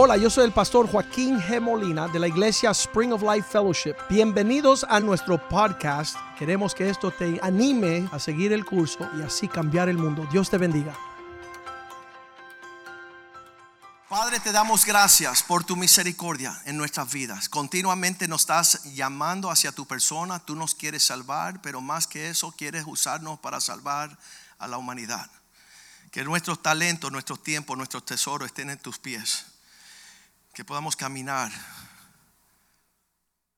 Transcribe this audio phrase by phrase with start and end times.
[0.00, 1.60] Hola, yo soy el pastor Joaquín G.
[1.60, 3.96] Molina de la iglesia Spring of Life Fellowship.
[4.08, 6.14] Bienvenidos a nuestro podcast.
[6.38, 10.24] Queremos que esto te anime a seguir el curso y así cambiar el mundo.
[10.30, 10.96] Dios te bendiga.
[14.08, 17.48] Padre, te damos gracias por tu misericordia en nuestras vidas.
[17.48, 20.38] Continuamente nos estás llamando hacia tu persona.
[20.38, 24.16] Tú nos quieres salvar, pero más que eso, quieres usarnos para salvar
[24.60, 25.28] a la humanidad.
[26.12, 29.57] Que nuestros talentos, nuestros tiempos, nuestros tesoros estén en tus pies.
[30.52, 31.52] Que podamos caminar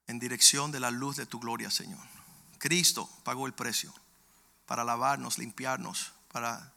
[0.06, 2.00] en dirección de la luz de tu gloria, Señor.
[2.58, 3.94] Cristo pagó el precio
[4.66, 6.72] para lavarnos, limpiarnos, para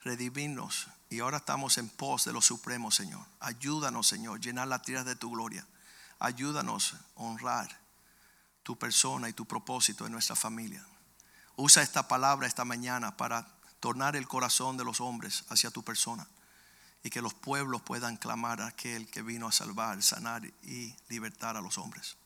[0.00, 0.88] redimirnos.
[1.10, 3.26] Y ahora estamos en pos de lo supremo, Señor.
[3.40, 5.66] Ayúdanos, Señor, llenar la tierra de tu gloria.
[6.18, 7.80] Ayúdanos a honrar
[8.62, 10.86] tu persona y tu propósito en nuestra familia.
[11.56, 13.46] Usa esta palabra esta mañana para
[13.80, 16.26] tornar el corazón de los hombres hacia tu persona
[17.02, 21.56] y que los pueblos puedan clamar a aquel que vino a salvar, sanar y libertar
[21.56, 22.16] a los hombres.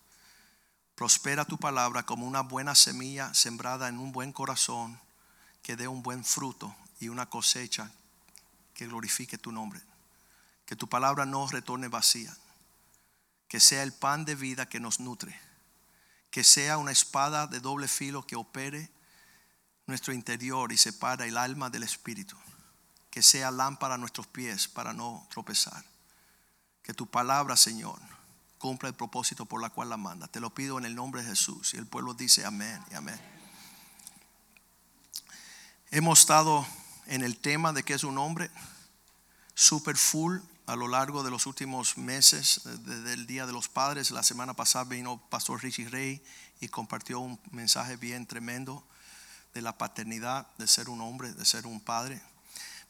[0.94, 4.98] Prospera tu palabra como una buena semilla sembrada en un buen corazón
[5.62, 7.90] que dé un buen fruto y una cosecha
[8.72, 9.80] que glorifique tu nombre.
[10.64, 12.36] Que tu palabra no retorne vacía.
[13.48, 15.38] Que sea el pan de vida que nos nutre.
[16.30, 18.90] Que sea una espada de doble filo que opere
[19.86, 22.36] nuestro interior y separa el alma del espíritu.
[23.16, 25.82] Que sea lámpara a nuestros pies para no tropezar.
[26.82, 27.98] Que tu palabra, Señor,
[28.58, 30.28] cumpla el propósito por la cual la manda.
[30.28, 31.72] Te lo pido en el nombre de Jesús.
[31.72, 33.18] Y el pueblo dice amén y amén.
[35.90, 36.66] Hemos estado
[37.06, 38.50] en el tema de que es un hombre
[39.54, 40.36] super full
[40.66, 44.10] a lo largo de los últimos meses, desde el Día de los Padres.
[44.10, 46.22] La semana pasada vino Pastor Richie Rey
[46.60, 48.86] y compartió un mensaje bien tremendo
[49.54, 52.20] de la paternidad, de ser un hombre, de ser un padre.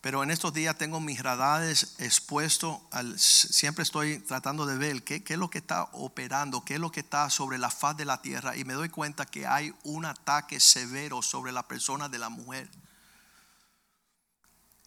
[0.00, 2.78] Pero en estos días tengo mis radares expuestos,
[3.16, 6.92] siempre estoy tratando de ver qué, qué es lo que está operando, qué es lo
[6.92, 10.04] que está sobre la faz de la tierra y me doy cuenta que hay un
[10.04, 12.68] ataque severo sobre la persona de la mujer.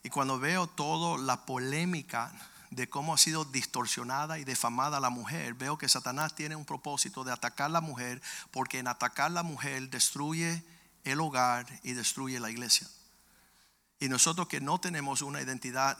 [0.03, 2.31] Y cuando veo toda la polémica
[2.71, 7.23] de cómo ha sido distorsionada y defamada la mujer, veo que Satanás tiene un propósito
[7.23, 8.21] de atacar a la mujer,
[8.51, 10.63] porque en atacar a la mujer destruye
[11.03, 12.87] el hogar y destruye la iglesia.
[13.99, 15.97] Y nosotros que no tenemos una identidad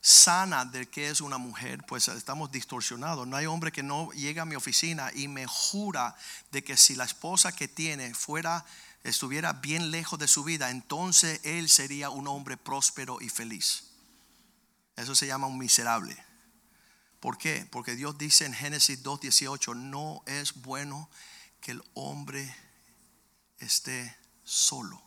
[0.00, 3.26] sana de qué es una mujer, pues estamos distorsionados.
[3.26, 6.14] No hay hombre que no llega a mi oficina y me jura
[6.52, 8.64] de que si la esposa que tiene fuera
[9.02, 13.84] estuviera bien lejos de su vida, entonces él sería un hombre próspero y feliz.
[14.96, 16.16] Eso se llama un miserable.
[17.20, 17.66] ¿Por qué?
[17.70, 21.08] Porque Dios dice en Génesis 2:18, no es bueno
[21.60, 22.54] que el hombre
[23.58, 25.05] esté solo.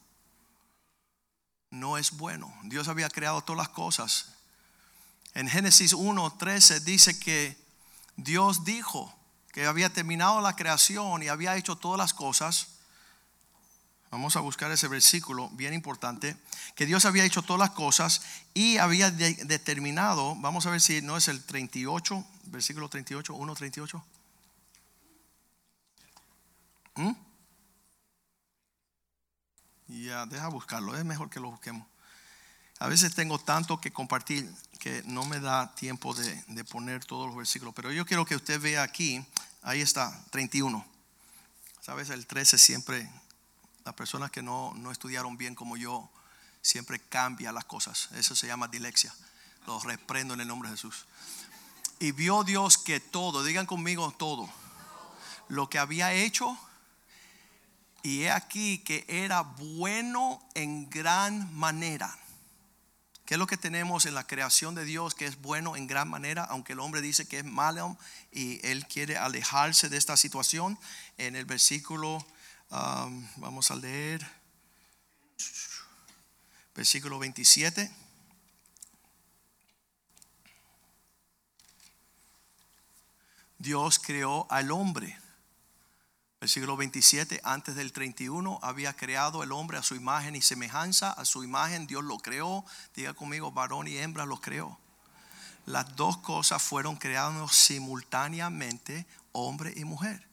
[1.71, 2.53] No es bueno.
[2.63, 4.33] Dios había creado todas las cosas.
[5.33, 7.57] En Génesis 1:13 dice que
[8.15, 9.15] Dios dijo
[9.51, 12.79] que había terminado la creación y había hecho todas las cosas
[14.11, 16.35] Vamos a buscar ese versículo bien importante,
[16.75, 18.21] que Dios había hecho todas las cosas
[18.55, 24.03] y había determinado, vamos a ver si no es el 38, versículo 38, 1, 38.
[26.95, 27.11] ¿Mm?
[29.89, 31.85] Ya, deja buscarlo, es mejor que lo busquemos.
[32.79, 37.27] A veces tengo tanto que compartir que no me da tiempo de, de poner todos
[37.27, 39.21] los versículos, pero yo quiero que usted vea aquí,
[39.63, 40.85] ahí está, 31.
[41.81, 43.09] Sabes, el 13 siempre
[43.89, 46.09] las personas que no, no estudiaron bien como yo
[46.61, 48.09] siempre cambia las cosas.
[48.13, 49.13] Eso se llama dilexia.
[49.65, 51.05] Los reprendo en el nombre de Jesús.
[51.99, 54.49] Y vio Dios que todo, digan conmigo todo,
[55.47, 56.57] lo que había hecho,
[58.03, 62.17] y he aquí que era bueno en gran manera.
[63.25, 66.09] ¿Qué es lo que tenemos en la creación de Dios que es bueno en gran
[66.09, 66.43] manera?
[66.45, 67.97] Aunque el hombre dice que es malo
[68.31, 70.79] y él quiere alejarse de esta situación.
[71.17, 72.25] En el versículo
[73.37, 74.25] vamos a leer
[76.73, 77.91] versículo 27.
[83.59, 85.19] Dios creó al hombre.
[86.39, 91.11] Versículo 27, antes del 31, había creado el hombre a su imagen y semejanza.
[91.11, 92.63] A su imagen Dios lo creó.
[92.95, 94.79] Diga conmigo, varón y hembra lo creó.
[95.65, 100.29] Las dos cosas fueron creadas simultáneamente, hombre y mujer.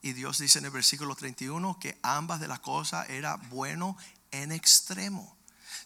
[0.00, 3.96] Y Dios dice en el versículo 31 que ambas de las cosas era bueno
[4.30, 5.36] en extremo.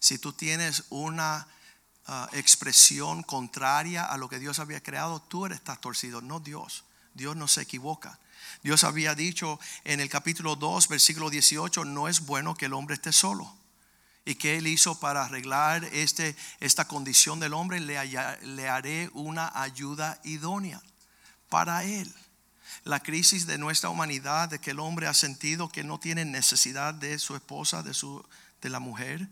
[0.01, 1.49] Si tú tienes una
[2.07, 6.85] ah, expresión contraria a lo que Dios había creado, tú eres estás torcido, no Dios.
[7.15, 8.19] Dios no se equivoca.
[8.63, 12.95] Dios había dicho en el capítulo 2, versículo 18, no es bueno que el hombre
[12.95, 13.53] esté solo.
[14.25, 17.81] ¿Y qué él hizo para arreglar este, esta condición del hombre?
[17.81, 17.99] Le,
[18.43, 20.81] le haré una ayuda idónea
[21.49, 22.13] para él.
[22.85, 26.95] La crisis de nuestra humanidad, de que el hombre ha sentido que no tiene necesidad
[26.95, 28.25] de su esposa, de, su,
[28.61, 29.29] de la mujer,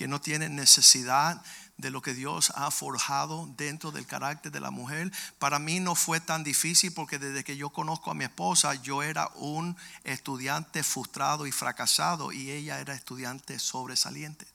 [0.00, 1.42] que no tiene necesidad
[1.76, 5.12] de lo que Dios ha forjado dentro del carácter de la mujer.
[5.38, 9.02] Para mí no fue tan difícil porque desde que yo conozco a mi esposa, yo
[9.02, 14.46] era un estudiante frustrado y fracasado y ella era estudiante sobresaliente.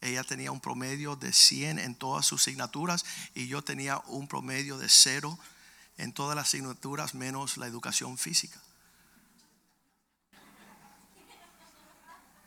[0.00, 4.76] Ella tenía un promedio de 100 en todas sus asignaturas y yo tenía un promedio
[4.76, 5.38] de 0
[5.98, 8.58] en todas las asignaturas menos la educación física.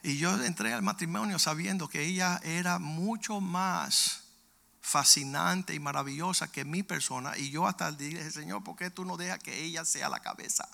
[0.07, 4.21] Y yo entré al matrimonio sabiendo que ella era mucho más
[4.79, 7.37] fascinante y maravillosa que mi persona.
[7.37, 10.65] Y yo hasta dije, Señor, ¿por qué tú no dejas que ella sea la cabeza?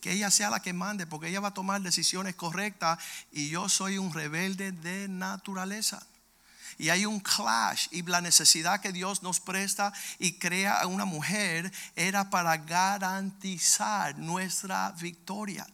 [0.00, 2.98] Que ella sea la que mande, porque ella va a tomar decisiones correctas
[3.30, 6.04] y yo soy un rebelde de naturaleza.
[6.76, 11.04] Y hay un clash y la necesidad que Dios nos presta y crea a una
[11.04, 15.68] mujer era para garantizar nuestra victoria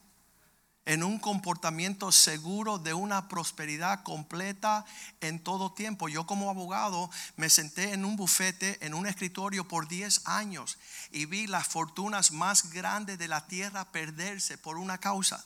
[0.86, 4.84] en un comportamiento seguro de una prosperidad completa
[5.20, 6.08] en todo tiempo.
[6.08, 10.78] Yo como abogado me senté en un bufete, en un escritorio por 10 años
[11.10, 15.44] y vi las fortunas más grandes de la tierra perderse por una causa,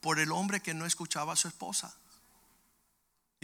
[0.00, 1.94] por el hombre que no escuchaba a su esposa.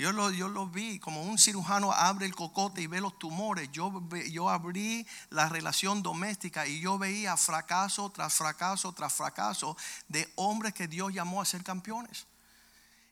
[0.01, 3.71] Yo lo, yo lo vi como un cirujano abre el cocote y ve los tumores.
[3.71, 9.77] Yo, yo abrí la relación doméstica y yo veía fracaso tras fracaso tras fracaso
[10.09, 12.27] de hombres que Dios llamó a ser campeones.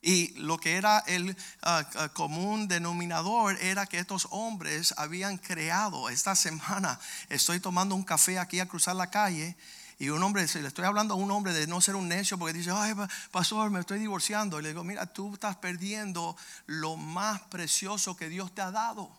[0.00, 6.08] Y lo que era el ah, común denominador era que estos hombres habían creado.
[6.08, 6.98] Esta semana
[7.28, 9.58] estoy tomando un café aquí a cruzar la calle
[10.00, 12.56] y un hombre, le estoy hablando a un hombre de no ser un necio porque
[12.56, 12.94] dice, ay,
[13.32, 14.60] pastor, me estoy divorciando.
[14.60, 16.36] Y le digo, mira, tú estás perdiendo
[16.66, 19.10] lo más precioso que Dios te ha dado.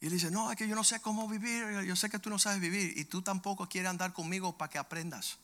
[0.00, 2.30] Y él dice, no, es que yo no sé cómo vivir, yo sé que tú
[2.30, 5.38] no sabes vivir y tú tampoco quieres andar conmigo para que aprendas.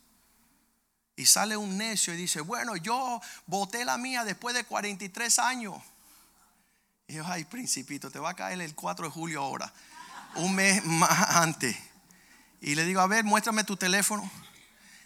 [1.16, 5.82] Y sale un necio y dice, bueno, yo voté la mía después de 43 años.
[7.08, 9.72] Y yo, ay, principito, te va a caer el 4 de julio ahora,
[10.36, 11.76] un mes más antes.
[12.60, 14.28] Y le digo, a ver, muéstrame tu teléfono.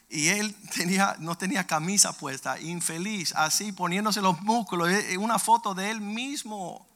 [0.09, 4.91] Y él tenía, no tenía camisa puesta, infeliz, así poniéndose los músculos.
[5.19, 6.87] Una foto de él mismo.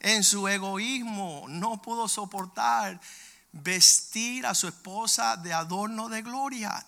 [0.00, 2.98] En su egoísmo no pudo soportar
[3.52, 6.86] vestir a su esposa de adorno de gloria.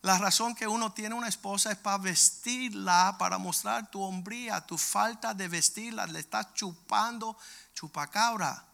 [0.00, 4.78] La razón que uno tiene una esposa es para vestirla, para mostrar tu hombría, tu
[4.78, 6.06] falta de vestirla.
[6.06, 7.36] Le estás chupando
[7.74, 8.67] chupacabra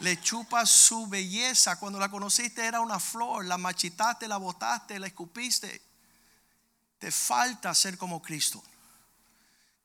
[0.00, 1.78] le chupa su belleza.
[1.78, 5.82] Cuando la conociste era una flor, la machitaste, la botaste, la escupiste.
[6.98, 8.62] Te falta ser como Cristo.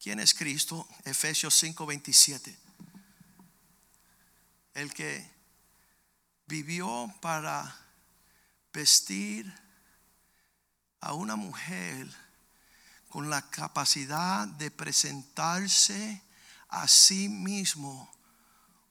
[0.01, 0.87] ¿Quién es Cristo?
[1.05, 2.57] Efesios 5:27.
[4.73, 5.31] El que
[6.47, 7.75] vivió para
[8.73, 9.53] vestir
[10.99, 12.07] a una mujer
[13.09, 16.21] con la capacidad de presentarse
[16.69, 18.11] a sí mismo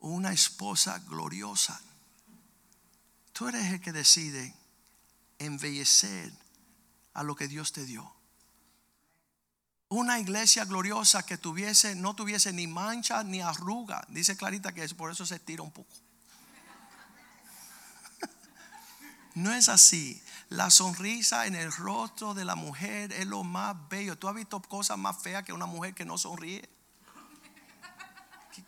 [0.02, 1.81] una esposa gloriosa.
[3.32, 4.54] Tú eres el que decide
[5.38, 6.32] embellecer
[7.14, 8.14] a lo que Dios te dio.
[9.88, 14.04] Una iglesia gloriosa que tuviese, no tuviese ni mancha ni arruga.
[14.08, 15.94] Dice Clarita que por eso se tira un poco.
[19.34, 20.22] No es así.
[20.48, 24.19] La sonrisa en el rostro de la mujer es lo más bello.
[24.19, 26.69] ¿Tú has visto cosas más feas que una mujer que no sonríe?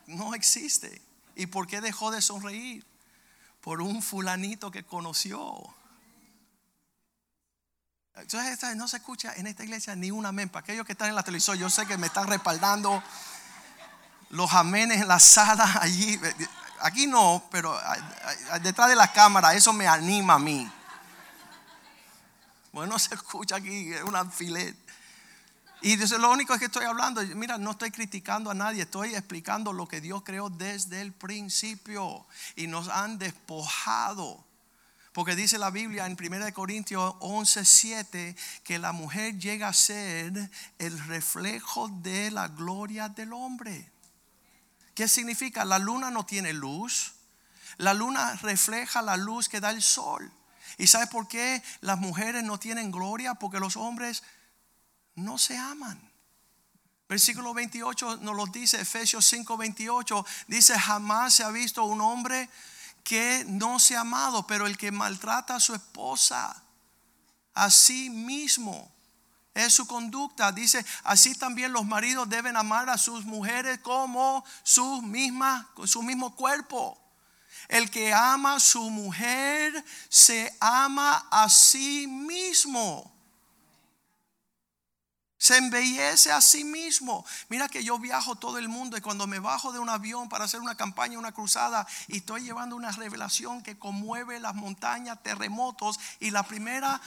[0.07, 1.04] No existe.
[1.35, 2.85] ¿Y por qué dejó de sonreír?
[3.61, 5.55] Por un fulanito que conoció.
[8.15, 10.49] Entonces no se escucha en esta iglesia ni un amén.
[10.49, 13.03] Para aquellos que están en la televisión, yo sé que me están respaldando
[14.29, 16.19] los amenes en la sala allí.
[16.81, 17.77] Aquí no, pero
[18.61, 20.71] detrás de la cámara, eso me anima a mí.
[22.71, 24.75] Bueno, se escucha aquí, es un alfiler.
[25.85, 29.71] Y eso lo único que estoy hablando, mira, no estoy criticando a nadie, estoy explicando
[29.71, 32.25] lo que Dios creó desde el principio
[32.55, 34.43] y nos han despojado.
[35.13, 40.49] Porque dice la Biblia en 1 Corintios 11:7 que la mujer llega a ser
[40.79, 43.91] el reflejo de la gloria del hombre.
[44.95, 45.65] ¿Qué significa?
[45.65, 47.13] La luna no tiene luz.
[47.77, 50.31] La luna refleja la luz que da el sol.
[50.79, 53.35] ¿Y sabe por qué las mujeres no tienen gloria?
[53.35, 54.23] Porque los hombres
[55.15, 55.99] no se aman.
[57.07, 62.49] Versículo 28 nos lo dice, Efesios 5, 28, dice, jamás se ha visto un hombre
[63.03, 66.63] que no se ha amado, pero el que maltrata a su esposa,
[67.53, 68.91] a sí mismo,
[69.53, 70.51] es su conducta.
[70.51, 76.35] Dice, así también los maridos deben amar a sus mujeres como su misma, su mismo
[76.35, 76.99] cuerpo.
[77.67, 83.14] El que ama a su mujer se ama a sí mismo.
[85.45, 87.23] Se embellece a sí mismo.
[87.49, 90.45] Mira que yo viajo todo el mundo y cuando me bajo de un avión para
[90.45, 95.99] hacer una campaña, una cruzada, y estoy llevando una revelación que conmueve las montañas, terremotos,
[96.19, 96.99] y la primera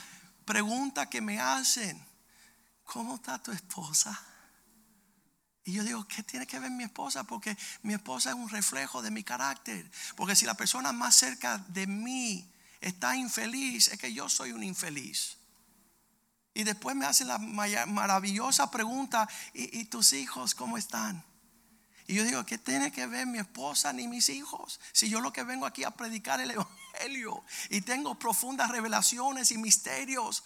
[0.45, 2.01] pregunta que me hacen,
[2.85, 4.17] ¿cómo está tu esposa?
[5.65, 7.25] Y yo digo, ¿qué tiene que ver mi esposa?
[7.25, 9.91] Porque mi esposa es un reflejo de mi carácter.
[10.15, 14.63] Porque si la persona más cerca de mí está infeliz, es que yo soy un
[14.63, 15.38] infeliz.
[16.59, 21.23] Y después me hacen la maravillosa pregunta, ¿y, tus hijos cómo están?
[22.05, 24.81] Y yo digo, ¿qué tiene que ver mi esposa ni mis hijos?
[24.91, 29.57] Si yo lo que vengo aquí a predicar el Evangelio y tengo profundas revelaciones y
[29.57, 30.43] misterios.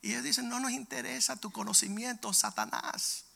[0.00, 3.26] Y ellos dicen, no nos interesa tu conocimiento, Satanás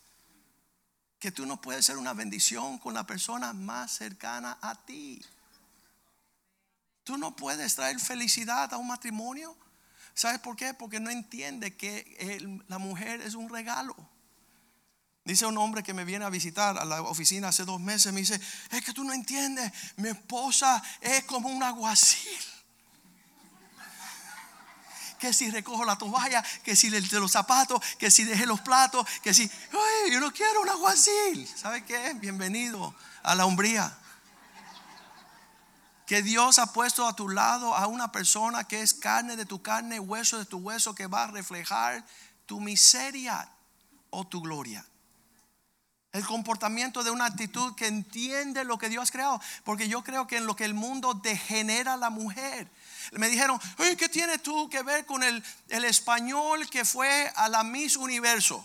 [1.21, 5.25] que tú no puedes ser una bendición con la persona más cercana a ti.
[7.05, 9.57] Tú no puedes traer felicidad a un matrimonio.
[10.17, 10.73] ¿Sabes por qué?
[10.73, 13.95] Porque no entiende que la mujer es un regalo.
[15.27, 18.21] Dice un hombre que me viene a visitar a la oficina hace dos meses, me
[18.21, 22.39] dice, es que tú no entiendes, mi esposa es como un aguacil
[25.19, 29.07] que si recojo la toalla, que si de los zapatos, que si dejé los platos,
[29.23, 31.49] que si, ay, yo no quiero un aguacil.
[31.57, 32.15] ¿Sabe qué?
[32.15, 33.97] Bienvenido a la hombría.
[36.07, 39.61] Que Dios ha puesto a tu lado a una persona que es carne de tu
[39.61, 42.05] carne, hueso de tu hueso, que va a reflejar
[42.47, 43.49] tu miseria
[44.11, 44.87] o tu gloria.
[46.13, 49.41] El comportamiento de una actitud que entiende lo que Dios ha creado.
[49.65, 52.71] Porque yo creo que en lo que el mundo degenera la mujer
[53.13, 53.61] me dijeron,
[53.99, 58.65] ¿qué tiene tú que ver con el, el español que fue a la Miss Universo?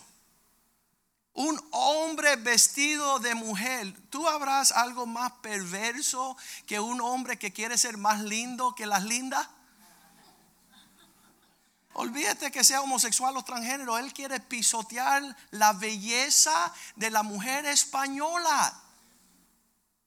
[1.33, 3.93] Un hombre vestido de mujer.
[4.09, 6.35] ¿Tú habrás algo más perverso
[6.65, 9.47] que un hombre que quiere ser más lindo que las lindas?
[11.93, 13.97] Olvídate que sea homosexual o transgénero.
[13.97, 18.81] Él quiere pisotear la belleza de la mujer española.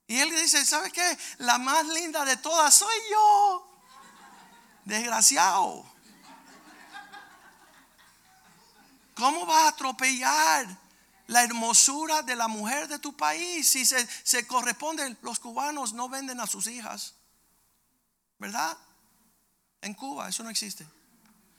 [0.07, 1.19] Y él dice, ¿sabe qué?
[1.39, 3.81] La más linda de todas soy yo.
[4.85, 5.85] Desgraciado.
[9.15, 10.84] ¿Cómo vas a atropellar
[11.27, 15.17] la hermosura de la mujer de tu país si se, se corresponde?
[15.23, 17.15] Los cubanos no venden a sus hijas.
[18.39, 18.77] ¿Verdad?
[19.81, 20.87] En Cuba eso no existe.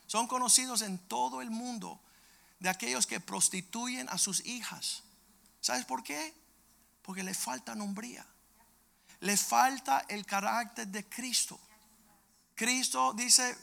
[0.08, 2.00] Son conocidos en todo el mundo
[2.60, 5.04] de aquellos que prostituyen a sus hijas.
[5.62, 6.34] ¿Sabes por qué?
[7.02, 8.26] Porque le falta hombría.
[9.22, 11.60] Le falta el carácter de Cristo.
[12.54, 13.58] Cristo dice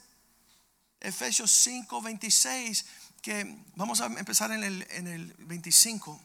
[1.00, 2.84] Efesios 5, 26,
[3.22, 6.20] que vamos a empezar en el, en el 25.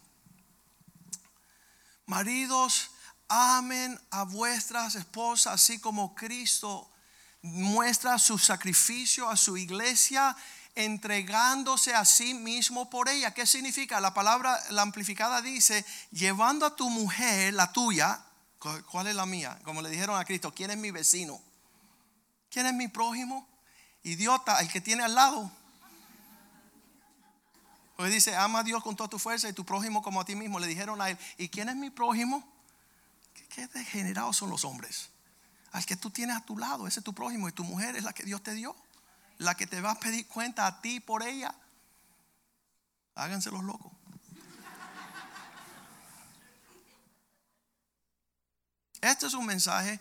[2.07, 2.89] Maridos,
[3.27, 6.89] amen a vuestras esposas, así como Cristo
[7.43, 10.35] muestra su sacrificio a su iglesia,
[10.73, 13.33] entregándose a sí mismo por ella.
[13.33, 14.01] ¿Qué significa?
[14.01, 18.19] La palabra, la amplificada dice, llevando a tu mujer, la tuya,
[18.89, 19.59] ¿cuál es la mía?
[19.63, 21.39] Como le dijeron a Cristo, ¿quién es mi vecino?
[22.49, 23.47] ¿Quién es mi prójimo?
[24.03, 25.51] Idiota, el que tiene al lado.
[27.97, 30.35] Pues dice, ama a Dios con toda tu fuerza y tu prójimo como a ti
[30.35, 30.59] mismo.
[30.59, 32.47] Le dijeron a él, ¿y quién es mi prójimo?
[33.49, 35.09] ¿Qué, degenerados son los hombres?
[35.71, 38.03] Al que tú tienes a tu lado, ese es tu prójimo y tu mujer es
[38.03, 38.75] la que Dios te dio.
[39.39, 41.55] La que te va a pedir cuenta a ti por ella.
[43.15, 43.91] Háganse los locos.
[49.01, 49.99] Este es un mensaje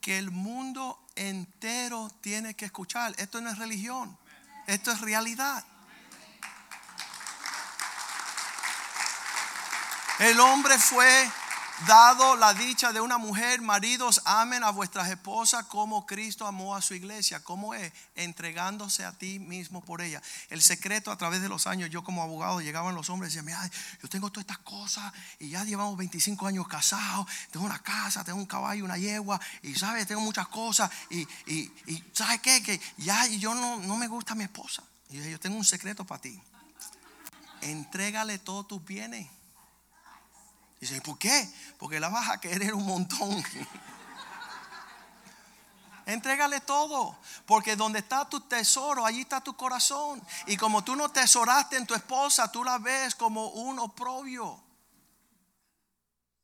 [0.00, 3.14] que el mundo entero tiene que escuchar.
[3.18, 4.18] Esto no es religión,
[4.66, 5.64] esto es realidad.
[10.18, 11.30] El hombre fue
[11.86, 16.80] dado la dicha de una mujer, maridos, amen a vuestras esposas como Cristo amó a
[16.80, 17.44] su iglesia.
[17.44, 17.92] ¿Cómo es?
[18.14, 20.22] Entregándose a ti mismo por ella.
[20.48, 23.70] El secreto a través de los años, yo como abogado llegaban los hombres y decían,
[24.02, 28.38] yo tengo todas estas cosas y ya llevamos 25 años casados, tengo una casa, tengo
[28.38, 32.62] un caballo, una yegua y sabes, tengo muchas cosas y, y, y ¿sabes qué?
[32.62, 34.82] Que ya yo no, no me gusta mi esposa.
[35.10, 36.40] Y yo, yo tengo un secreto para ti.
[37.60, 39.28] Entrégale todos tus bienes
[40.80, 41.52] Dice, ¿por qué?
[41.78, 43.42] Porque la vas a querer un montón.
[46.06, 50.22] Entrégale todo, porque donde está tu tesoro, allí está tu corazón.
[50.46, 54.62] Y como tú no tesoraste en tu esposa, tú la ves como un oprobio.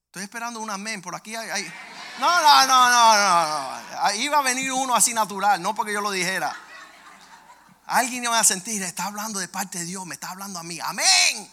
[0.07, 1.01] Estoy esperando un amén.
[1.01, 1.73] Por aquí hay,
[2.19, 4.33] No, no, no, no, no, no.
[4.33, 6.55] Va a venir uno así natural, no porque yo lo dijera.
[7.87, 10.79] Alguien va a sentir, está hablando de parte de Dios, me está hablando a mí.
[10.81, 11.51] Amén.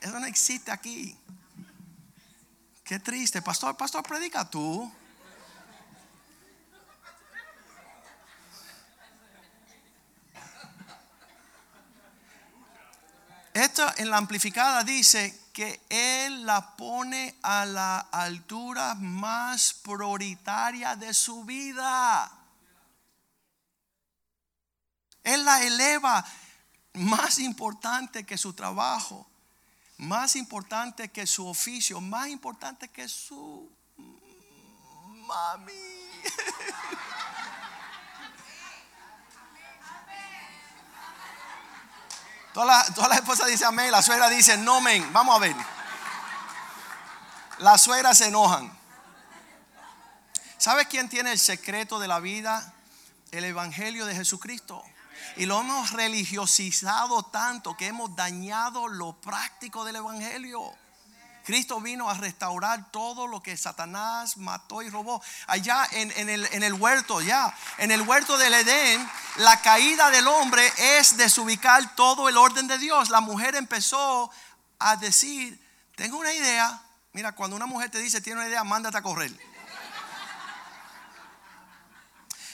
[0.00, 1.16] Eso no existe aquí.
[2.92, 3.40] Qué triste.
[3.40, 4.92] Pastor, pastor, predica tú.
[13.54, 21.14] Esto en la amplificada dice que Él la pone a la altura más prioritaria de
[21.14, 22.30] su vida.
[25.24, 26.22] Él la eleva
[26.92, 29.26] más importante que su trabajo,
[30.02, 33.70] más importante que su oficio, más importante que su
[35.26, 35.72] mami.
[42.52, 45.12] Todas las esposas dicen amén, la suegra dice no, men.
[45.12, 45.54] Vamos a ver.
[47.58, 48.76] Las suegras se enojan.
[50.58, 52.74] ¿Sabes quién tiene el secreto de la vida?
[53.30, 54.82] El Evangelio de Jesucristo.
[55.36, 60.74] Y lo hemos religiosizado tanto que hemos dañado lo práctico del Evangelio.
[61.44, 65.22] Cristo vino a restaurar todo lo que Satanás mató y robó.
[65.46, 70.62] Allá en, el, el, huerto, ya, en el huerto del Edén, la caída del hombre
[70.98, 73.10] es desubicar todo el orden de Dios.
[73.10, 74.30] La mujer empezó
[74.78, 75.60] a decir,
[75.96, 76.80] tengo una idea.
[77.12, 79.32] Mira, cuando una mujer te dice, tiene una idea, mándate a correr.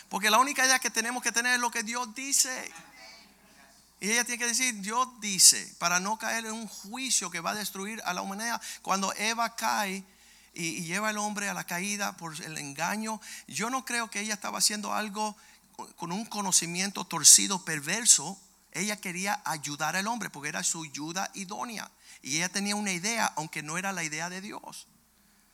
[0.08, 2.72] Porque la única idea que tenemos que tener es lo que Dios dice.
[4.00, 7.50] Y ella tiene que decir, Dios dice, para no caer en un juicio que va
[7.50, 8.60] a destruir a la humanidad.
[8.80, 10.04] Cuando Eva cae
[10.54, 14.34] y, lleva al hombre a la caída por el engaño, yo no creo que ella
[14.34, 15.36] estaba haciendo algo
[15.96, 18.40] con un conocimiento torcido, perverso.
[18.72, 21.90] Ella quería ayudar al hombre porque era su ayuda idónea.
[22.22, 24.86] Y ella tenía una idea, aunque no era la idea de Dios.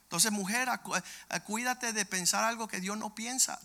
[0.05, 0.69] Entonces, mujer,
[1.45, 3.59] cuídate de pensar algo que Dios no piensa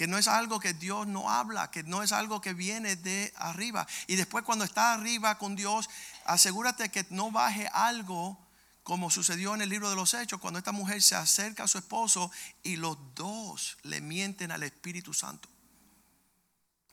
[0.00, 3.34] que no es algo que Dios no habla, que no es algo que viene de
[3.36, 3.86] arriba.
[4.06, 5.90] Y después cuando está arriba con Dios,
[6.24, 8.38] asegúrate que no baje algo
[8.82, 11.76] como sucedió en el libro de los Hechos, cuando esta mujer se acerca a su
[11.76, 12.30] esposo
[12.62, 15.50] y los dos le mienten al Espíritu Santo.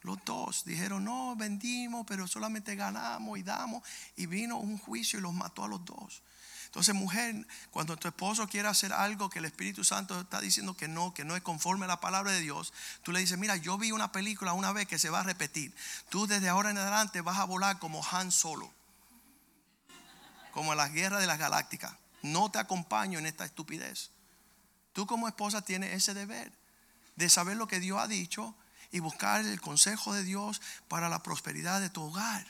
[0.02, 3.84] Los dos dijeron, no, vendimos, pero solamente ganamos y damos.
[4.18, 6.24] Y vino un juicio y los mató a los dos.
[6.78, 10.88] Entonces, mujer, cuando tu esposo quiere hacer algo que el Espíritu Santo está diciendo que
[10.88, 13.80] no, que no es conforme a la palabra de Dios, tú le dices, mira, yo
[13.80, 15.74] vi una película una vez que se va a repetir.
[16.10, 18.72] Tú desde ahora en adelante vas a volar como Han Solo,
[20.52, 21.96] como en las guerras de las galácticas.
[22.22, 24.12] No te acompaño en esta estupidez.
[24.94, 26.54] Tú como esposa tienes ese deber
[27.16, 28.54] de saber lo que Dios ha dicho
[28.92, 32.46] y buscar el consejo de Dios para la prosperidad de tu hogar.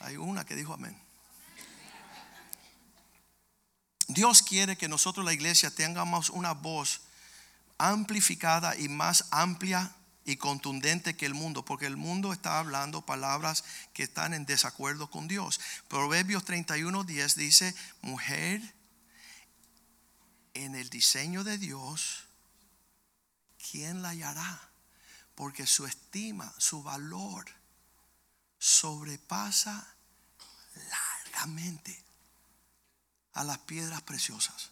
[0.00, 1.07] Hay una que dijo amén.
[4.18, 7.02] Dios quiere que nosotros la iglesia tengamos una voz
[7.78, 13.62] amplificada y más amplia y contundente que el mundo, porque el mundo está hablando palabras
[13.94, 15.60] que están en desacuerdo con Dios.
[15.86, 18.60] Proverbios 31:10 dice, mujer,
[20.54, 22.24] en el diseño de Dios,
[23.70, 24.68] ¿quién la hallará?
[25.36, 27.46] Porque su estima, su valor
[28.58, 29.94] sobrepasa
[30.74, 32.07] largamente
[33.34, 34.70] a las piedras preciosas.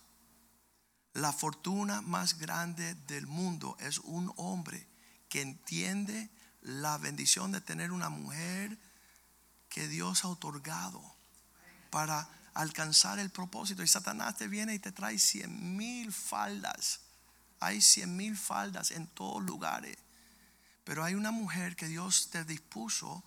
[1.13, 4.87] La fortuna más grande del mundo es un hombre
[5.29, 8.79] que entiende la bendición de tener una mujer
[9.69, 11.03] que Dios ha otorgado
[11.91, 13.83] para alcanzar el propósito.
[13.83, 17.01] Y Satanás te viene y te trae cien mil faldas.
[17.61, 19.97] Hay cien mil faldas en todos lugares.
[20.85, 23.25] Pero hay una mujer que Dios te dispuso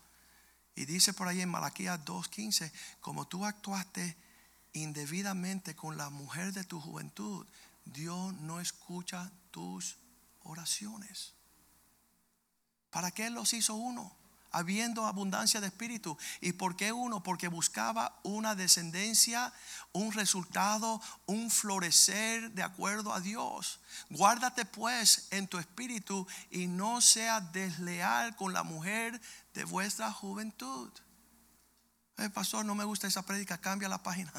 [0.75, 4.15] y dice por ahí en Malaquías 2.15, como tú actuaste
[4.73, 7.45] indebidamente con la mujer de tu juventud,
[7.85, 9.97] Dios no escucha tus
[10.43, 11.33] oraciones.
[12.89, 14.15] ¿Para qué los hizo uno?
[14.51, 16.17] Habiendo abundancia de espíritu.
[16.41, 17.21] ¿Y por qué uno?
[17.21, 19.53] Porque buscaba una descendencia,
[19.91, 23.79] un resultado, un florecer de acuerdo a Dios.
[24.09, 29.21] Guárdate pues en tu espíritu y no seas desleal con la mujer
[29.53, 30.89] de vuestra juventud
[32.27, 34.31] pastor, no me gusta esa prédica, cambia la página.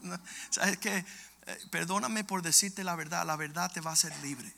[0.50, 1.04] ¿Sabes qué?
[1.46, 4.52] Eh, perdóname por decirte la verdad, la verdad te va a hacer libre.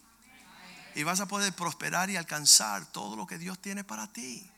[0.95, 4.49] Y vas a poder prosperar y alcanzar todo lo que Dios tiene para ti.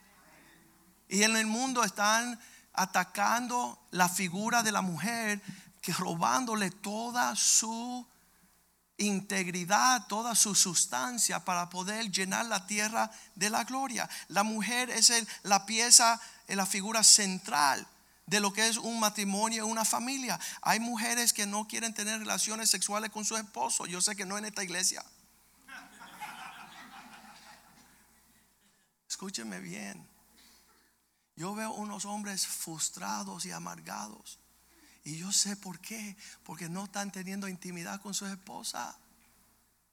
[1.09, 2.38] Y en el mundo están
[2.72, 5.40] atacando la figura de la mujer,
[5.80, 8.06] que robándole toda su
[8.98, 14.09] integridad, toda su sustancia para poder llenar la tierra de la gloria.
[14.28, 17.87] La mujer es la pieza, la figura central
[18.31, 20.38] de lo que es un matrimonio, una familia.
[20.62, 23.87] Hay mujeres que no quieren tener relaciones sexuales con su esposo.
[23.87, 25.05] Yo sé que no en esta iglesia.
[29.09, 30.09] escúcheme bien.
[31.35, 34.38] Yo veo unos hombres frustrados y amargados.
[35.03, 36.16] Y yo sé por qué.
[36.45, 38.97] Porque no están teniendo intimidad con su esposa.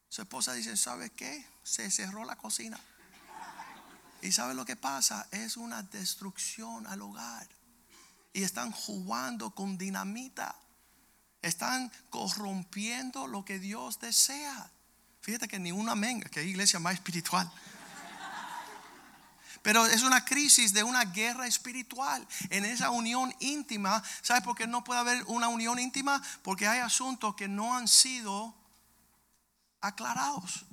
[0.10, 1.44] Su esposa dice, ¿sabe qué?
[1.64, 2.80] Se cerró la cocina.
[4.22, 5.28] Y ¿sabe lo que pasa?
[5.32, 7.57] Es una destrucción al hogar.
[8.34, 10.56] Y están jugando con dinamita.
[11.42, 14.72] Están corrompiendo lo que Dios desea.
[15.22, 17.52] Fíjate que ni un amén, que hay iglesia más espiritual.
[19.62, 22.26] Pero es una crisis de una guerra espiritual.
[22.50, 26.22] En esa unión íntima, ¿sabes por qué no puede haber una unión íntima?
[26.42, 28.56] Porque hay asuntos que no han sido
[29.82, 30.67] aclarados.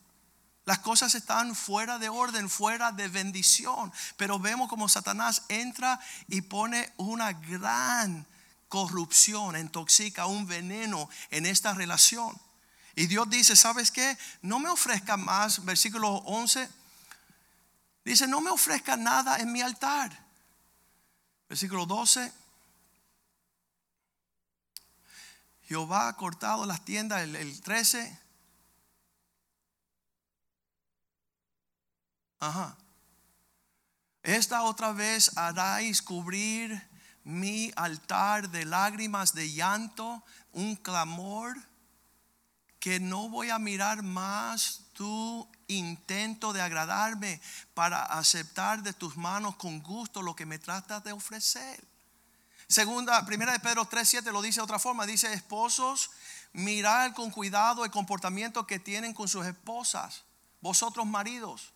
[0.65, 3.93] Las cosas están fuera de orden, fuera de bendición.
[4.17, 8.27] Pero vemos como Satanás entra y pone una gran
[8.69, 12.37] corrupción, intoxica un veneno en esta relación.
[12.97, 14.17] Y Dios dice, ¿sabes qué?
[14.41, 16.69] No me ofrezca más, versículo 11,
[18.05, 20.25] dice, no me ofrezca nada en mi altar.
[21.49, 22.33] Versículo 12,
[25.67, 28.24] Jehová ha cortado las tiendas, el, el 13,
[32.45, 32.77] Ajá.
[34.23, 36.91] Esta otra vez haráis cubrir
[37.25, 41.57] mi altar de lágrimas, de llanto, un clamor,
[42.79, 47.41] que no voy a mirar más tu intento de agradarme
[47.73, 51.83] para aceptar de tus manos con gusto lo que me tratas de ofrecer.
[52.69, 56.11] Segunda, primera de Pedro 3:7 lo dice de otra forma, dice, "Esposos,
[56.53, 60.25] mirad con cuidado el comportamiento que tienen con sus esposas,
[60.61, 61.74] vosotros maridos,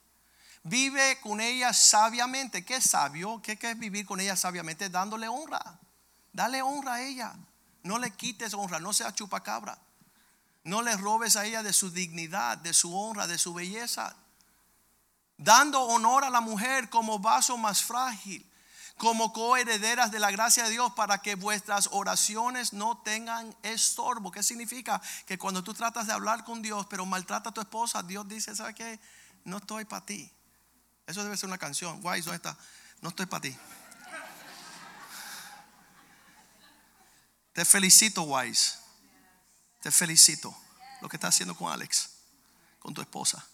[0.65, 2.65] Vive con ella sabiamente.
[2.65, 3.41] ¿Qué es sabio?
[3.43, 4.89] ¿Qué, es vivir con ella sabiamente?
[4.89, 5.79] Dándole honra.
[6.33, 7.35] Dale honra a ella.
[7.83, 8.81] No le quites honra.
[8.81, 9.79] No sea chupacabra.
[10.65, 14.15] No le robes a ella de su dignidad, de su honra, de su belleza.
[15.39, 18.45] Dando honor a la mujer como vaso más frágil,
[18.99, 24.33] como coherederas de la gracia de Dios para que vuestras oraciones no tengan estorbo.
[24.33, 25.01] ¿Qué significa?
[25.27, 28.55] Que cuando tú tratas de hablar con Dios, pero maltrata a tu esposa, Dios dice,
[28.57, 29.01] ¿sabes qué?
[29.45, 30.31] No estoy para ti.
[31.09, 32.01] Eso debe ser una canción.
[32.05, 32.55] Wise, ¿dónde está?
[33.01, 33.57] No estoy para ti.
[37.55, 38.75] Te felicito, Wise.
[39.81, 40.55] Te felicito.
[41.01, 42.11] Lo que estás haciendo con Alex,
[42.79, 43.45] con tu esposa.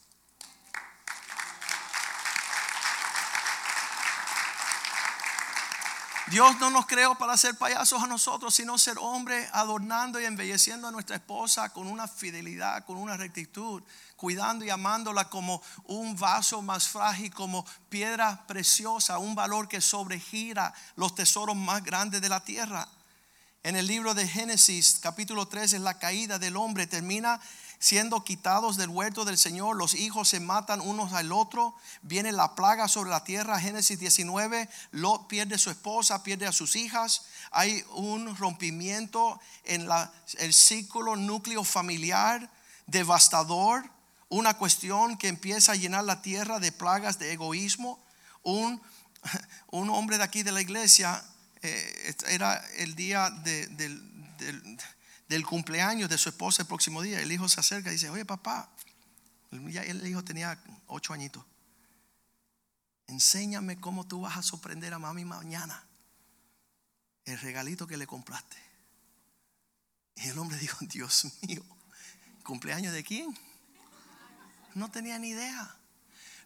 [6.31, 10.89] Dios no nos creó para ser payasos a nosotros, sino ser hombres adornando y embelleciendo
[10.89, 13.83] a nuestra esposa con una fidelidad, con una rectitud,
[14.17, 20.73] cuidando y amándola como un vaso más frágil, como piedra preciosa, un valor que sobregira
[20.97, 22.89] los tesoros más grandes de la tierra.
[23.65, 27.41] En el libro de Génesis, capítulo 3, es la caída del hombre, termina
[27.79, 32.57] siendo quitados del huerto del Señor, los hijos se matan unos al otro, viene la
[32.57, 37.83] plaga sobre la tierra, Génesis 19, Lot pierde su esposa, pierde a sus hijas, hay
[37.95, 39.89] un rompimiento en
[40.37, 42.51] el círculo núcleo familiar
[42.87, 43.91] devastador,
[44.29, 47.99] una cuestión que empieza a llenar la tierra de plagas de egoísmo,
[48.43, 48.83] un,
[49.69, 51.25] un hombre de aquí de la iglesia,
[51.65, 54.15] eh, era el día de, del
[55.29, 57.21] del cumpleaños de su esposa el próximo día.
[57.21, 58.71] El hijo se acerca y dice, oye papá,
[59.51, 61.45] ya el hijo tenía ocho añitos.
[63.07, 65.85] Enséñame cómo tú vas a sorprender a mami mañana.
[67.25, 68.57] El regalito que le compraste.
[70.17, 71.65] Y el hombre dijo, Dios mío,
[72.45, 73.37] ¿cumpleaños de quién?
[74.75, 75.77] No tenía ni idea.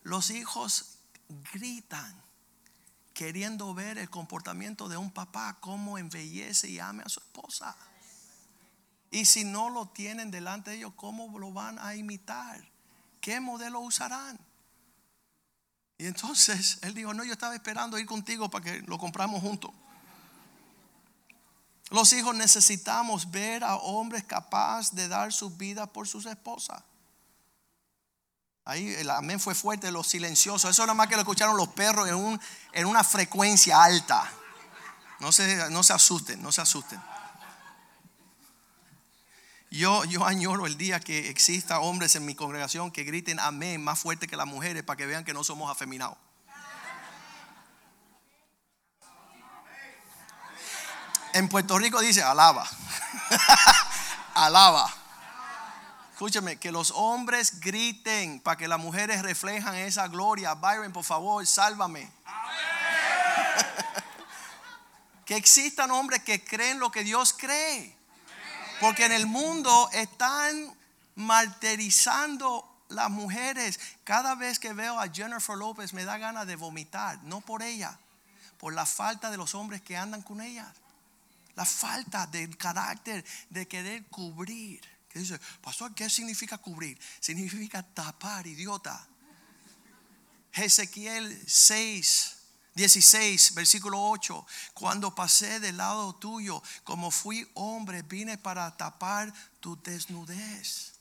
[0.02, 0.98] Los hijos
[1.52, 2.22] gritan
[3.18, 7.74] queriendo ver el comportamiento de un papá, cómo embellece y ame a su esposa.
[9.11, 12.64] Y si no lo tienen delante de ellos, ¿cómo lo van a imitar?
[13.20, 14.38] ¿Qué modelo usarán?
[15.98, 19.72] Y entonces él dijo, no, yo estaba esperando ir contigo para que lo compramos juntos.
[21.90, 26.85] Los hijos necesitamos ver a hombres capaces de dar su vida por sus esposas.
[28.68, 30.68] Ahí el amén fue fuerte, lo silencioso.
[30.68, 32.38] Eso nada más que lo escucharon los perros en, un,
[32.72, 34.31] en una frecuencia alta.
[35.20, 37.00] No se, no se asusten, no se asusten.
[39.70, 44.00] Yo, yo añoro el día que exista hombres en mi congregación que griten amén más
[44.00, 46.18] fuerte que las mujeres para que vean que no somos afeminados.
[51.33, 52.68] En Puerto Rico dice alaba.
[54.35, 54.97] alaba.
[56.18, 60.54] Escúchame, que los hombres griten para que las mujeres reflejan esa gloria.
[60.54, 62.11] Byron, por favor, sálvame.
[65.24, 67.96] que existan hombres que creen lo que Dios cree.
[68.81, 70.76] Porque en el mundo están
[71.14, 77.22] martirizando las mujeres, cada vez que veo a Jennifer López me da ganas de vomitar,
[77.22, 77.96] no por ella,
[78.59, 80.66] por la falta de los hombres que andan con ella.
[81.54, 84.97] La falta del carácter de querer cubrir.
[85.18, 86.98] Dice, pastor, ¿qué significa cubrir?
[87.20, 89.07] Significa tapar, idiota.
[90.52, 92.37] Ezequiel 6,
[92.74, 94.46] 16, versículo 8.
[94.74, 100.94] Cuando pasé del lado tuyo, como fui hombre, vine para tapar tu desnudez.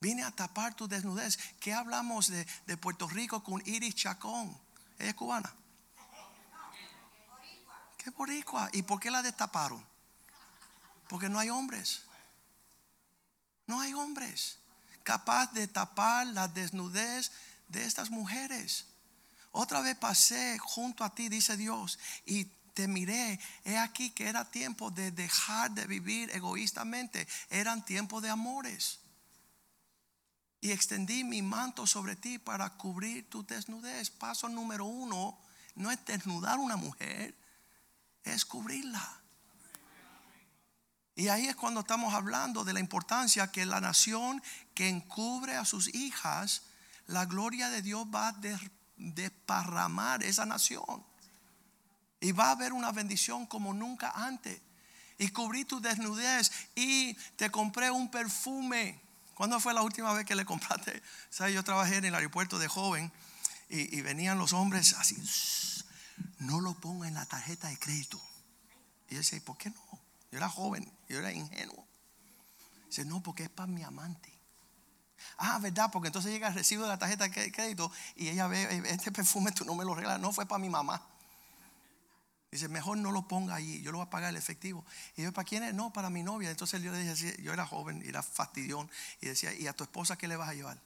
[0.00, 1.38] Vine a tapar tu desnudez.
[1.60, 4.56] ¿Qué hablamos de, de Puerto Rico con Iris Chacón?
[4.98, 5.54] Ella es cubana.
[7.96, 8.68] ¿Qué boricua?
[8.72, 9.82] ¿Y por qué la destaparon?
[11.08, 12.02] Porque no hay hombres.
[13.66, 14.58] No hay hombres
[15.04, 17.30] capaz de tapar la desnudez
[17.68, 18.86] de estas mujeres.
[19.52, 23.38] Otra vez pasé junto a ti, dice Dios, y te miré.
[23.64, 27.28] He aquí que era tiempo de dejar de vivir egoístamente.
[27.50, 28.98] Eran tiempos de amores.
[30.60, 34.10] Y extendí mi manto sobre ti para cubrir tu desnudez.
[34.10, 35.38] Paso número uno,
[35.76, 37.36] no es desnudar una mujer,
[38.24, 39.23] es cubrirla.
[41.16, 44.42] Y ahí es cuando estamos hablando de la importancia que la nación
[44.74, 46.62] que encubre a sus hijas,
[47.06, 48.36] la gloria de Dios va a
[48.96, 51.04] desparramar esa nación.
[52.20, 54.60] Y va a haber una bendición como nunca antes.
[55.18, 59.00] Y cubrí tu desnudez y te compré un perfume.
[59.34, 61.02] ¿Cuándo fue la última vez que le compraste?
[61.52, 63.12] Yo trabajé en el aeropuerto de joven
[63.68, 65.16] y, venían los hombres así
[66.38, 68.20] no lo ponga en la tarjeta de crédito.
[69.08, 69.82] Y yo decía, ¿por qué no?
[70.30, 71.86] Yo era joven, yo era ingenuo.
[72.88, 74.32] Dice, no, porque es para mi amante.
[75.38, 75.90] Ah, ¿verdad?
[75.92, 79.10] Porque entonces llega el recibo de la tarjeta de crédito y ella ve, eh, este
[79.10, 81.02] perfume tú no me lo regalas, no fue para mi mamá.
[82.50, 84.84] Dice, mejor no lo ponga allí, yo lo voy a pagar el efectivo.
[85.16, 85.74] Y yo, ¿para quién es?
[85.74, 86.50] No, para mi novia.
[86.50, 88.88] Entonces yo le dije, yo era joven, era fastidión.
[89.20, 90.78] Y decía, ¿y a tu esposa qué le vas a llevar?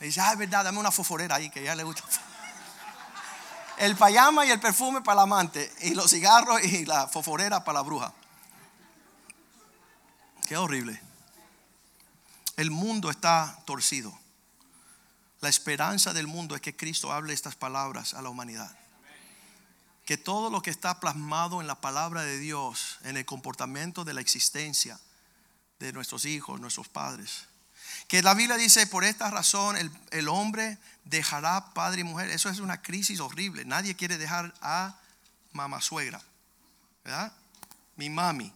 [0.00, 2.02] Y dice, ah, es verdad, dame una foforera ahí que ya le gusta
[3.78, 7.78] el payama y el perfume para el amante, y los cigarros y la foforera para
[7.78, 8.12] la bruja.
[10.46, 11.00] Qué horrible.
[12.56, 14.16] El mundo está torcido.
[15.40, 18.74] La esperanza del mundo es que Cristo hable estas palabras a la humanidad.
[20.04, 24.14] Que todo lo que está plasmado en la palabra de Dios, en el comportamiento de
[24.14, 24.98] la existencia
[25.80, 27.46] de nuestros hijos, nuestros padres,
[28.08, 29.76] que la Biblia dice, por esta razón
[30.10, 32.30] el, hombre dejará padre y mujer.
[32.30, 33.64] Eso es una crisis horrible.
[33.64, 34.96] Nadie quiere dejar a
[35.52, 36.22] mamá suegra.
[37.04, 37.32] ¿Verdad?
[37.96, 38.52] Mi mami.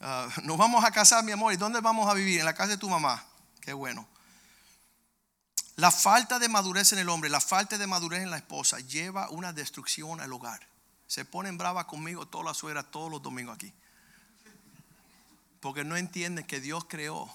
[0.00, 1.52] Ah, nos vamos a casar, mi amor.
[1.52, 2.40] ¿Y dónde vamos a vivir?
[2.40, 3.24] En la casa de tu mamá.
[3.60, 4.06] Qué bueno.
[5.76, 9.28] La falta de madurez en el hombre, la falta de madurez en la esposa lleva
[9.28, 10.66] una destrucción al hogar.
[11.06, 13.72] Se ponen bravas conmigo todas las suegras todos los domingos aquí.
[15.60, 17.30] Porque no entienden que Dios creó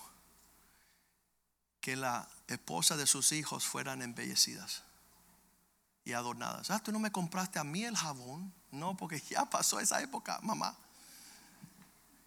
[1.81, 4.83] que la esposa de sus hijos fueran embellecidas
[6.03, 6.71] y adornadas.
[6.71, 8.53] Ah, tú no me compraste a mí el jabón.
[8.71, 10.75] No, porque ya pasó esa época, mamá.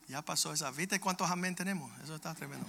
[0.09, 0.71] Ya pasó esa.
[0.71, 1.91] ¿Viste cuántos amén tenemos?
[2.03, 2.67] Eso está tremendo.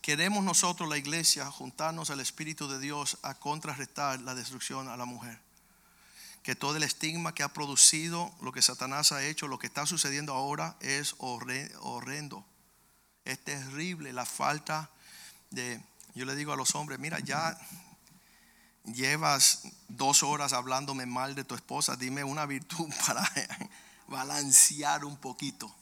[0.00, 5.04] Queremos nosotros, la iglesia, juntarnos al Espíritu de Dios a contrarrestar la destrucción a la
[5.04, 5.38] mujer
[6.48, 9.84] que todo el estigma que ha producido lo que Satanás ha hecho, lo que está
[9.84, 12.42] sucediendo ahora es horrendo.
[13.26, 14.88] Es terrible la falta
[15.50, 15.78] de,
[16.14, 17.54] yo le digo a los hombres, mira, ya
[18.84, 23.28] llevas dos horas hablándome mal de tu esposa, dime una virtud para
[24.06, 25.74] balancear un poquito,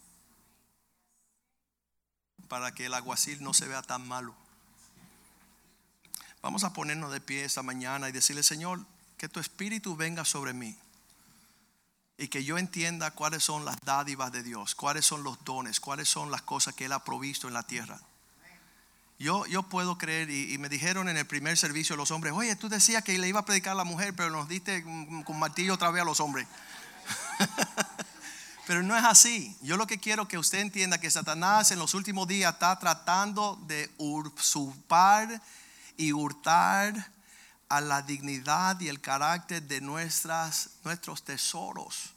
[2.48, 4.34] para que el aguacil no se vea tan malo.
[6.42, 8.84] Vamos a ponernos de pie esta mañana y decirle, Señor,
[9.16, 10.76] que tu espíritu venga sobre mí
[12.18, 16.08] y que yo entienda cuáles son las dádivas de Dios, cuáles son los dones, cuáles
[16.08, 18.00] son las cosas que Él ha provisto en la tierra.
[19.18, 22.68] Yo, yo puedo creer, y, me dijeron en el primer servicio los hombres, oye, tú
[22.68, 25.90] decías que le iba a predicar a la mujer, pero nos diste con martillo otra
[25.90, 26.46] vez a los hombres.
[28.66, 29.56] pero no es así.
[29.62, 33.58] Yo lo que quiero que usted entienda que Satanás en los últimos días está tratando
[33.66, 35.40] de usurpar
[35.96, 37.10] y hurtar
[37.68, 42.10] a la dignidad y el carácter de nuestras, nuestros tesoros.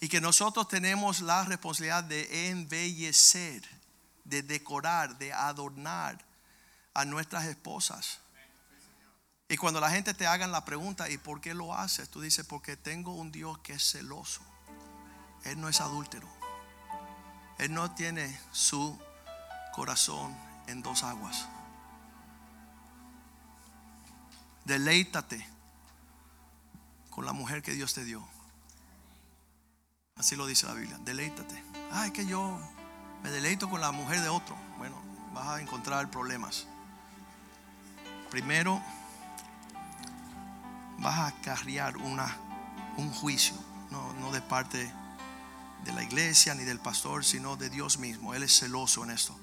[0.00, 3.62] Y que nosotros tenemos la responsabilidad de embellecer,
[4.24, 6.24] de decorar, de adornar
[6.94, 8.20] a nuestras esposas.
[9.48, 12.08] Y cuando la gente te haga la pregunta, ¿y por qué lo haces?
[12.08, 14.40] Tú dices, porque tengo un Dios que es celoso.
[15.44, 16.28] Él no es adúltero.
[17.58, 18.98] Él no tiene su
[19.72, 20.36] corazón
[20.68, 21.46] en dos aguas.
[24.64, 25.46] Deleítate
[27.10, 28.26] con la mujer que Dios te dio.
[30.16, 30.98] Así lo dice la Biblia.
[31.04, 31.62] Deleítate.
[31.90, 32.58] Ay, que yo
[33.22, 34.56] me deleito con la mujer de otro.
[34.78, 34.96] Bueno,
[35.34, 36.66] vas a encontrar problemas.
[38.30, 38.82] Primero,
[40.98, 42.36] vas a acarrear una,
[42.96, 43.54] un juicio,
[43.90, 44.92] no, no de parte
[45.84, 48.34] de la iglesia ni del pastor, sino de Dios mismo.
[48.34, 49.38] Él es celoso en esto.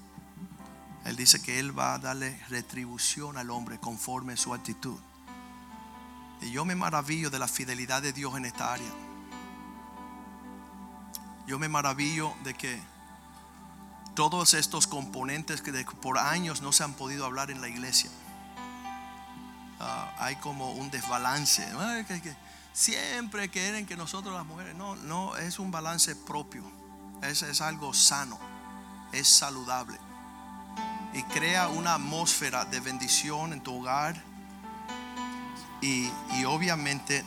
[1.04, 4.98] Él dice que Él va a darle retribución al hombre conforme su actitud.
[6.42, 8.90] Y yo me maravillo de la fidelidad de Dios en esta área.
[11.46, 12.80] Yo me maravillo de que
[14.14, 18.10] todos estos componentes que por años no se han podido hablar en la iglesia.
[19.78, 21.66] Ah, hay como un desbalance.
[22.72, 26.62] siempre quieren que nosotros las mujeres, no, no, es un balance propio.
[27.22, 28.38] Es, es algo sano,
[29.12, 29.98] es saludable.
[31.14, 34.22] Y crea una atmósfera de bendición en tu hogar.
[35.80, 37.24] Y, y obviamente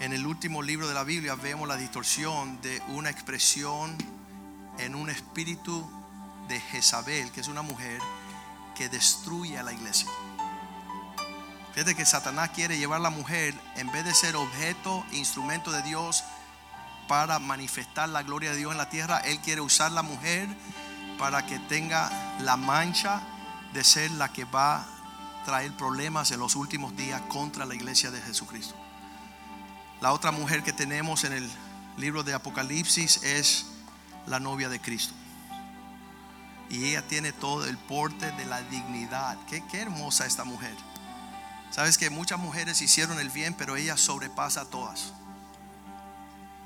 [0.00, 3.96] en el último libro de la Biblia vemos la distorsión de una expresión
[4.78, 5.88] en un espíritu
[6.48, 8.00] de Jezabel, que es una mujer
[8.74, 10.08] que destruye a la iglesia.
[11.72, 15.82] Fíjate que Satanás quiere llevar a la mujer, en vez de ser objeto, instrumento de
[15.82, 16.22] Dios
[17.08, 20.48] para manifestar la gloria de Dios en la tierra, él quiere usar la mujer
[21.18, 22.10] para que tenga
[22.40, 23.20] la mancha
[23.72, 24.86] de ser la que va a
[25.44, 28.74] traer problemas en los últimos días contra la iglesia de Jesucristo.
[30.00, 31.50] La otra mujer que tenemos en el
[31.96, 33.66] libro de Apocalipsis es
[34.26, 35.14] la novia de Cristo.
[36.70, 39.38] Y ella tiene todo el porte de la dignidad.
[39.48, 40.74] Qué, hermosa esta mujer.
[41.70, 45.12] Sabes que muchas mujeres hicieron el bien, pero ella sobrepasa a todas.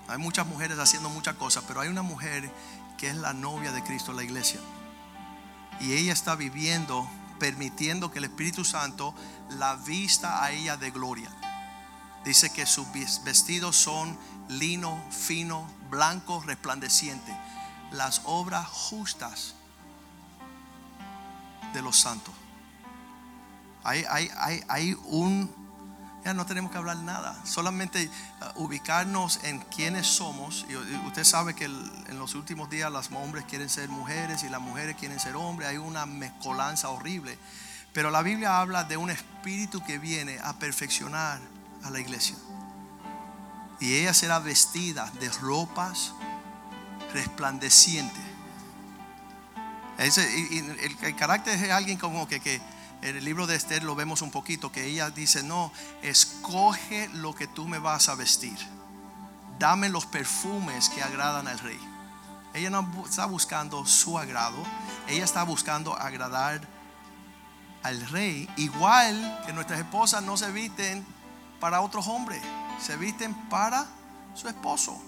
[0.07, 2.51] Hay muchas mujeres haciendo muchas cosas, pero hay una mujer
[2.97, 4.61] que es la novia de Cristo la iglesia.
[5.81, 9.15] Y ella está viviendo, permitiendo que el Espíritu Santo
[9.51, 11.31] la vista a ella de gloria.
[12.29, 12.87] Dice que sus
[13.25, 14.15] vestidos son
[14.51, 17.35] lino fino, blanco, resplandeciente.
[17.91, 19.55] Las obras justas
[21.73, 22.35] de los santos.
[23.83, 25.51] Hay, hay, hay, hay un...
[26.23, 28.11] Ya no tenemos que hablar nada, solamente
[28.57, 30.67] uh, ubicarnos en quiénes somos.
[30.69, 34.61] Y usted sabe que en los últimos días los hombres quieren ser mujeres y las
[34.61, 35.71] mujeres quieren ser hombres.
[35.71, 37.39] Hay una mezcolanza horrible.
[37.95, 41.41] Pero la Biblia habla de un espíritu que viene a perfeccionar
[41.85, 42.37] a la iglesia.
[43.81, 46.13] Y ella será vestida de ropas
[47.13, 48.23] resplandecientes.
[49.99, 52.61] el, carácter es alguien como que, que
[53.03, 57.35] en el libro de Esther lo vemos un poquito, que ella dice, no, escoge lo
[57.35, 58.59] que tú me vas a vestir.
[59.59, 61.79] Dame los perfumes que agradan al rey.
[62.55, 64.57] Ella no está buscando su agrado,
[65.07, 66.67] ella está buscando agradar
[67.83, 71.07] al rey, igual que nuestras esposas no se visten
[71.61, 72.43] para otros hombres,
[72.81, 73.87] se visten para
[74.35, 75.01] su esposo.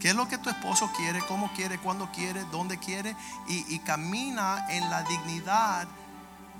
[0.00, 1.20] ¿Qué es lo que tu esposo quiere?
[1.20, 1.78] ¿Cómo quiere?
[1.78, 2.44] ¿Cuándo quiere?
[2.44, 3.14] ¿Dónde quiere?
[3.48, 5.86] Y, camina en la dignidad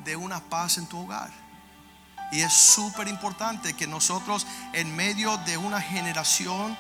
[0.05, 1.31] de una paz en tu hogar.
[2.33, 6.77] Y es súper importante que nosotros en medio de una generación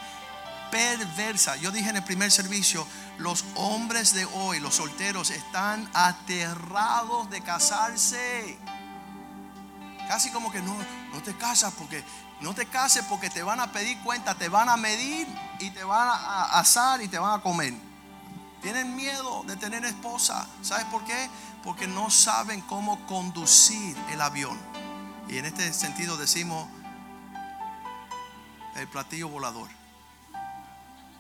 [0.70, 2.86] perversa, yo dije en el primer servicio,
[3.18, 8.58] los hombres de hoy, los solteros, están aterrados de casarse.
[10.10, 10.76] Casi como que no,
[11.12, 12.02] no te casas porque
[12.40, 15.28] no te cases porque te van a pedir cuenta, te van a medir
[15.60, 17.74] y te van a asar y te van a comer.
[18.60, 20.48] Tienen miedo de tener esposa.
[20.62, 21.30] ¿Sabes por qué?
[21.62, 24.58] Porque no saben cómo conducir el avión.
[25.28, 26.68] Y en este sentido decimos
[28.74, 29.68] el platillo volador.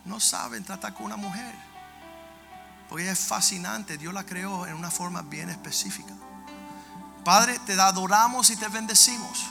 [0.04, 1.54] No saben tratar con una mujer.
[2.88, 3.98] Porque es fascinante.
[3.98, 6.12] Dios la creó en una forma bien específica.
[7.24, 9.46] Padre, te adoramos y te bendecimos.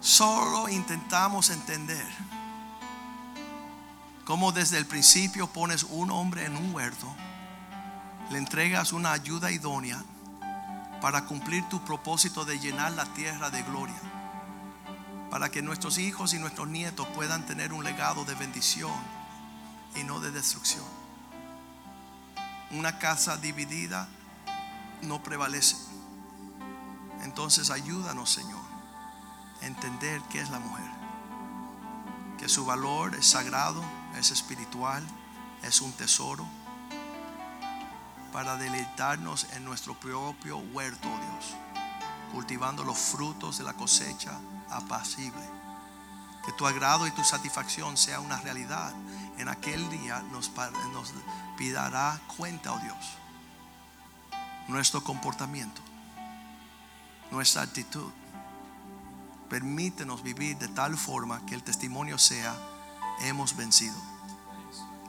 [0.00, 2.06] Solo intentamos entender
[4.24, 7.06] cómo desde el principio pones un hombre en un huerto,
[8.30, 10.02] le entregas una ayuda idónea
[11.00, 14.00] para cumplir tu propósito de llenar la tierra de gloria,
[15.30, 18.92] para que nuestros hijos y nuestros nietos puedan tener un legado de bendición
[19.96, 20.84] y no de destrucción.
[22.72, 24.08] Una casa dividida
[25.02, 25.76] no prevalece.
[27.22, 28.62] Entonces ayúdanos, Señor,
[29.62, 30.90] a entender qué es la mujer.
[32.38, 33.82] Que su valor es sagrado,
[34.16, 35.06] es espiritual,
[35.62, 36.46] es un tesoro
[38.32, 41.56] para deleitarnos en nuestro propio huerto, Dios,
[42.32, 44.38] cultivando los frutos de la cosecha
[44.70, 45.60] apacible.
[46.44, 48.94] Que tu agrado y tu satisfacción sea una realidad.
[49.36, 50.50] En aquel día nos,
[50.92, 51.12] nos
[51.58, 53.19] pidará cuenta, oh Dios
[54.70, 55.82] nuestro comportamiento,
[57.30, 58.10] nuestra actitud,
[59.50, 62.56] Permítenos vivir de tal forma que el testimonio sea,
[63.22, 63.96] hemos vencido,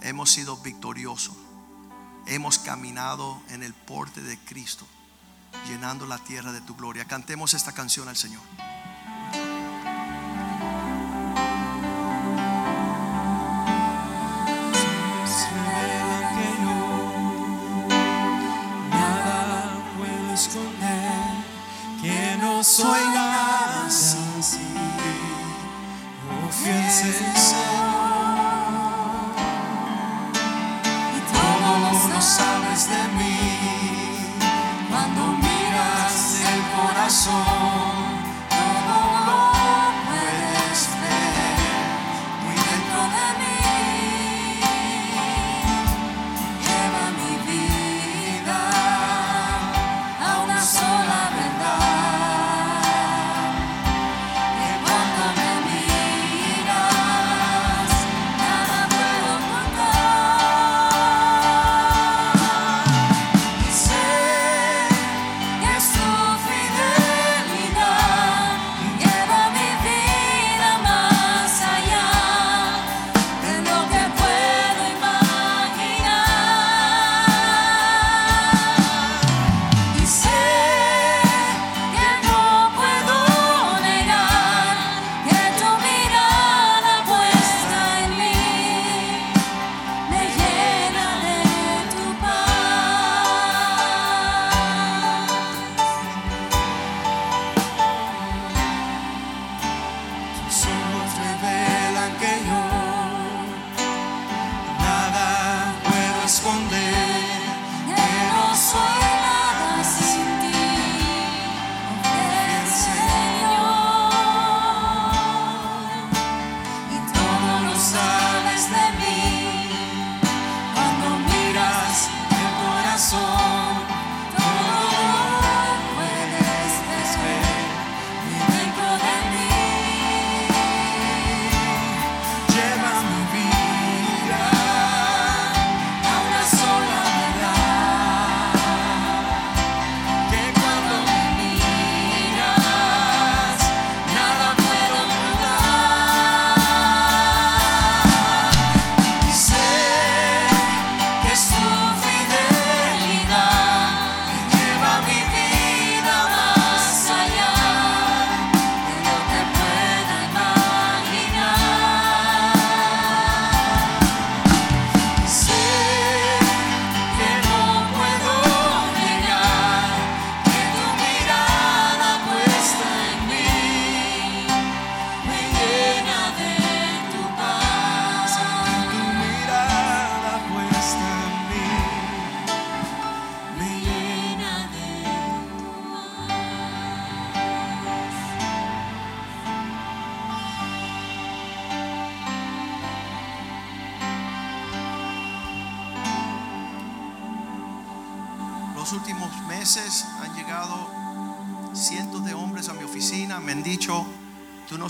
[0.01, 1.35] hemos sido victoriosos,
[2.25, 4.87] hemos caminado en el porte de Cristo,
[5.67, 7.05] llenando la tierra de tu gloria.
[7.05, 8.41] Cantemos esta canción al Señor.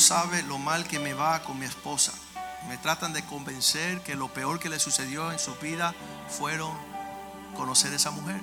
[0.02, 2.12] Sabe lo mal que me va con mi esposa.
[2.68, 5.93] Me tratan de convencer que lo peor que le sucedió en su vida
[6.28, 6.72] fueron
[7.56, 8.41] conocer a esa mujer.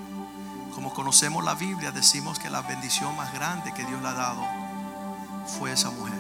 [0.75, 4.43] Como conocemos la Biblia, decimos que la bendición más grande que Dios le ha dado
[5.59, 6.18] fue esa mujer.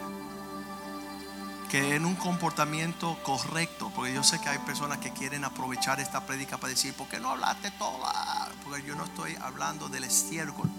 [1.70, 6.24] Que en un comportamiento correcto, porque yo sé que hay personas que quieren aprovechar esta
[6.24, 8.48] prédica para decir, ¿por qué no hablaste toda?
[8.64, 10.70] Porque yo no estoy hablando del estiércol,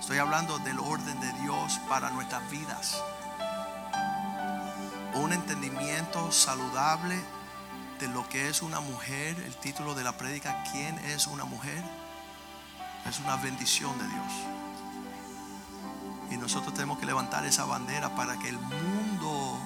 [0.00, 3.00] estoy hablando del orden de Dios para nuestras vidas
[5.14, 7.20] un entendimiento saludable
[8.00, 11.82] de lo que es una mujer, el título de la prédica, ¿quién es una mujer?
[13.08, 14.32] Es una bendición de Dios.
[16.30, 19.58] Y nosotros tenemos que levantar esa bandera para que el mundo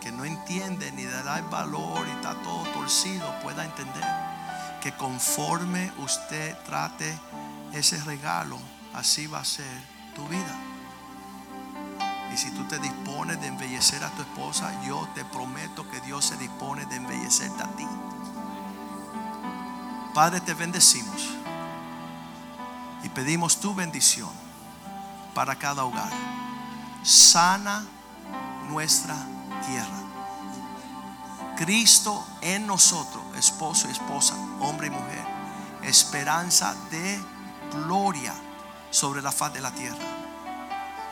[0.00, 4.04] que no entiende ni le da el valor y está todo torcido pueda entender
[4.80, 7.18] que conforme usted trate
[7.72, 8.58] ese regalo,
[8.94, 9.66] así va a ser
[10.14, 10.56] tu vida.
[12.32, 16.24] Y si tú te dispones de embellecer a tu esposa, yo te prometo que Dios
[16.24, 17.86] se dispone de embellecerte a ti.
[20.14, 21.28] Padre, te bendecimos
[23.02, 24.30] y pedimos tu bendición
[25.34, 26.10] para cada hogar.
[27.02, 27.84] Sana
[28.68, 29.16] nuestra
[29.66, 31.56] tierra.
[31.56, 35.24] Cristo en nosotros, esposo y esposa, hombre y mujer,
[35.82, 37.22] esperanza de
[37.72, 38.34] gloria
[38.90, 40.20] sobre la faz de la tierra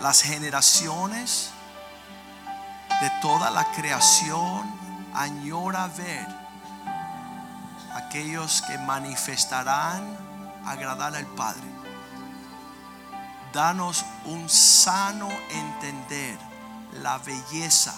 [0.01, 1.51] las generaciones
[3.01, 4.73] de toda la creación
[5.15, 6.27] añora ver
[7.95, 10.17] aquellos que manifestarán
[10.65, 11.67] agradar al Padre.
[13.53, 16.39] Danos un sano entender
[17.03, 17.95] la belleza,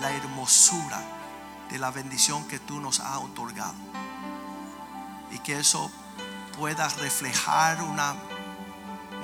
[0.00, 1.00] la hermosura
[1.70, 3.74] de la bendición que tú nos has otorgado.
[5.30, 5.90] Y que eso
[6.58, 8.14] pueda reflejar una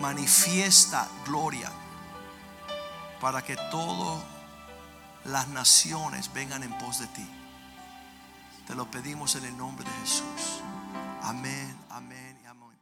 [0.01, 1.71] manifiesta gloria
[3.21, 4.23] para que todas
[5.25, 7.29] las naciones vengan en pos de ti.
[8.67, 10.61] Te lo pedimos en el nombre de Jesús.
[11.23, 12.79] Amén, amén y amén.